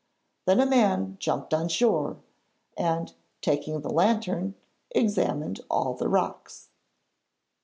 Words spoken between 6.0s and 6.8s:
rocks.